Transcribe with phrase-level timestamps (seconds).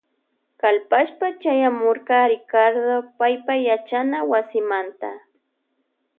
[0.61, 5.09] Kalpashpa chayamurka Ricardo paypa yachana wasimanta.